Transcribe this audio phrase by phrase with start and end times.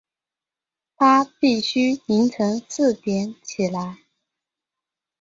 [0.95, 3.99] 她必须清晨四点起来